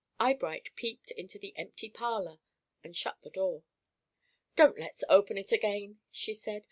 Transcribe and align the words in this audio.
Eyebright 0.19 0.71
peeped 0.75 1.11
into 1.11 1.37
the 1.37 1.55
empty 1.55 1.87
parlor 1.87 2.39
and 2.83 2.97
shut 2.97 3.21
the 3.21 3.29
door. 3.29 3.61
"Don't 4.55 4.79
let's 4.79 5.03
open 5.09 5.37
it 5.37 5.51
again," 5.51 5.99
she 6.09 6.33
said. 6.33 6.59